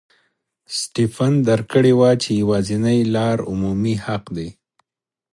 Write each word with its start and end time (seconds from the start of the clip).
سټېفن 0.77 1.33
درک 1.47 1.65
کړې 1.73 1.93
وه 1.99 2.11
چې 2.21 2.29
یوازینۍ 2.41 2.99
لار 3.15 3.37
عمومي 3.49 3.95
حق 4.05 4.23
دی. 4.37 4.49